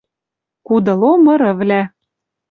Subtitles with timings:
[0.67, 1.81] КУДЫЛО МЫРЫВЛӒ